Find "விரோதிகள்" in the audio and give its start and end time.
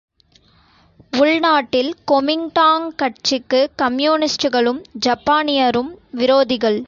6.11-6.79